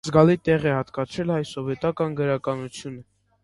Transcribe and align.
Զգալի 0.07 0.35
տեղ 0.47 0.65
է 0.69 0.71
հատկացրել 0.75 1.35
հայ 1.35 1.43
սովետական 1.51 2.19
գրականությանը։ 2.23 3.09